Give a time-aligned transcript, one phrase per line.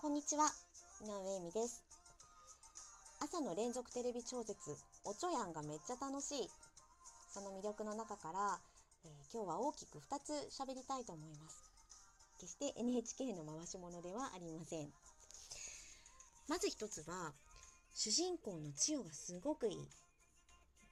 [0.00, 0.46] こんにちは、
[1.02, 1.82] 井上恵美です。
[3.18, 4.54] 朝の連続テレビ超絶、
[5.04, 6.48] おちょやんがめっちゃ楽しい。
[7.34, 8.60] その魅力の中から、
[9.04, 11.58] えー今日は大きく2つ喋りたいと思います。
[12.38, 14.86] 決して NHK の回し物ではありません。
[16.46, 17.34] まず一つは、
[17.92, 19.76] 主人公の千代がすごくいい。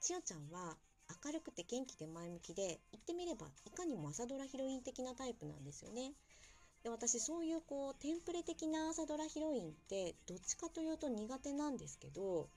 [0.01, 0.75] 千代ちゃんは
[1.23, 6.11] 明るくて元気で前向きで、言ってみればいかにも朝ドラヒロイン的なタイプなんですよね。
[6.87, 12.47] で私そういうこうテンプレ的な朝ドラヒロインってどっちかというと苦手なんですけど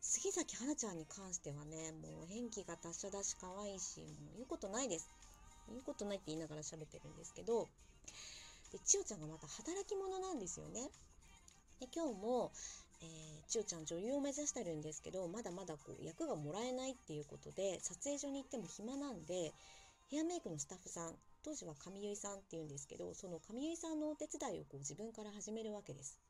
[0.00, 5.10] 杉咲花ちゃんに関してはねもう演技が達者だし可愛いしもう言うことないです。
[5.68, 7.66] 言うことないって言いながら喋ってるんですけど
[8.70, 10.86] で千代ちゃんがまた働き者なんですよね。
[11.80, 12.52] で今日も、
[13.02, 19.52] えー、千代ちゃん女優を目指してるんですけどまだまだこう役がもらえないっていうことで撮影所に行っても暇なんで
[20.08, 26.20] ヘアメイクのスタッフさん当時は上結さんっていうんですけどその上結さんのお手伝いをこう自分から始めるわけです。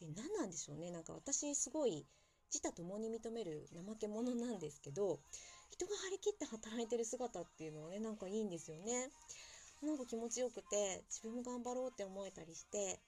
[0.00, 2.06] で何なんでしょうねなんか私すごい
[2.48, 5.20] 自他ともに認める怠け者なんですけど
[5.70, 9.10] 人が張り切って働いてる姿っていうのはねなんかいいんですよね。
[9.82, 12.98] なんか気持ちよくて自分も頑張ろうって思えたりして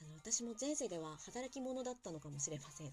[0.00, 2.92] あの私も前世では働き者だったのかもしれません。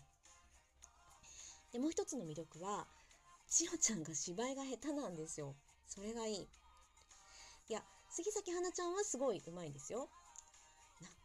[1.71, 2.87] でもう一つの魅力は
[3.47, 5.55] 千代ちゃんが芝居が下手なんですよ。
[5.93, 6.35] それがいい。
[7.69, 10.09] いや、杉咲花ちゃんはすごい上手いんですよ。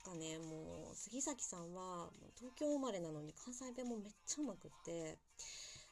[0.05, 5.17] なんかね、もう、杉咲さんは、東京生まれなのに関西弁もめっちゃ上手くって、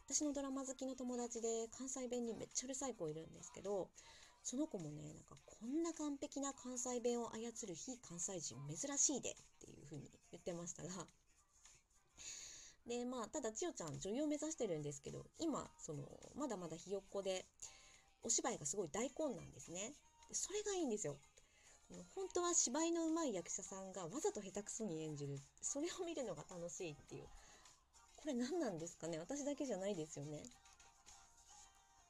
[0.05, 3.89] 私のドラマ好きの友達で関西弁にめっちゃうるさい子いるんですけど、
[4.43, 10.91] その子もね、なんかこんな完璧な関西弁を操る非関西人珍しいでっていう風に言ってましたが、
[12.87, 16.05] で、まあ、ただ千代ちゃん女優を目指してるんですけど、今、その、
[16.37, 17.45] まだまだひよっこで、
[18.27, 19.93] お芝居がすごい大根なんですね。
[20.33, 21.17] それがいいんですよ。
[22.17, 25.39] 本当は芝居の上手い役者さんがわざと下手くそに演じる。
[25.63, 27.23] それを見るのが楽しいっていう。
[28.17, 30.43] これ何なんですかね私だけじゃないですよね。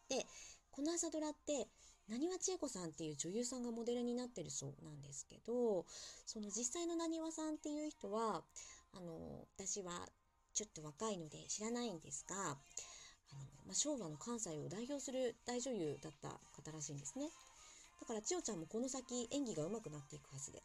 [0.09, 0.25] で、
[0.71, 1.69] この朝ドラって、
[2.09, 5.85] なにわ千恵子さんっていう女優さんがモデルになってるそうなんですけど、
[6.25, 8.43] その実際のなにわさんっていう人は、
[8.95, 10.09] あの、私は
[10.55, 12.57] ちょっと若いので知らないんですが、
[13.33, 17.27] あのねまあ、昭和の関西を代表する大女優だった方らしいんですね。
[18.01, 20.63] だから千代ちゃんもこの先演技が上手くなっていくはずで。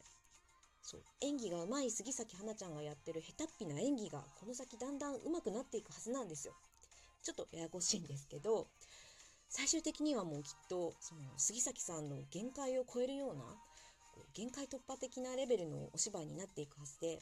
[0.82, 1.00] そう。
[1.20, 6.54] 演技が上手い杉咲花ちゃんがやってる下手っぴな演技がこの先だんだん上手くなっていくはずなんですよ。
[7.22, 8.66] ちょっとややこしいんですけど、
[9.48, 13.44] 最終的にはもうきっと、その杉咲さんの限界を超えるような、
[14.34, 17.20] 限界突破的なレベルのお芝居になっていくはずで、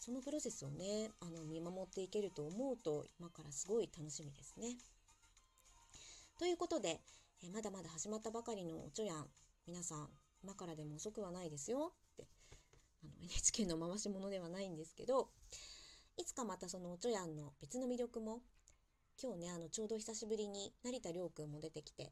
[0.00, 4.78] そのプロセスをね、あの、見守っていけると思うと、今からすごい楽しみですね。
[6.38, 7.02] ということで、
[7.42, 9.26] えまだまだ始まったばかりのおちょやん、
[9.66, 10.08] 皆さん、
[10.42, 12.26] 今からでも遅くはないですよって、
[13.04, 15.28] あの、NHK の回し物ではないんですけど、
[16.16, 18.40] いつかまたそのおちょやんの別の魅力も、
[19.22, 22.10] 今日ね、あの、ちょうど久しぶりに成田凌くんも出てきて、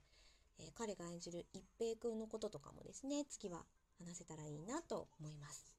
[0.58, 3.64] えー彼が演じる一平くんのこととかもですね、次は
[3.98, 5.77] 話せたらいいなと思います。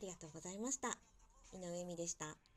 [0.00, 0.96] ありがとうございました。
[1.52, 2.49] 井上美でした。